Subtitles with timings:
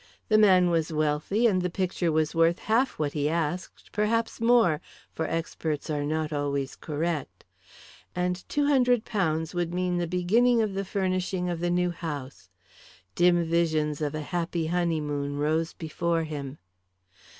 [0.29, 4.81] The man was wealthy, and the picture was worth half what he asked, perhaps more,
[5.13, 7.45] for experts are not always correct.
[8.15, 12.49] And £200 would mean the beginning of the furnishing of the new house.
[13.13, 16.57] Dim visions of a happy honeymoon rose before him.